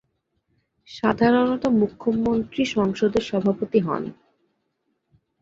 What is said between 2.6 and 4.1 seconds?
সংসদের সভাপতি হন।